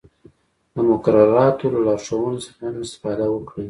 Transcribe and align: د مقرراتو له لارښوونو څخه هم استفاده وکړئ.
د 0.73 0.75
مقرراتو 0.89 1.71
له 1.73 1.79
لارښوونو 1.87 2.39
څخه 2.45 2.61
هم 2.67 2.75
استفاده 2.85 3.25
وکړئ. 3.29 3.59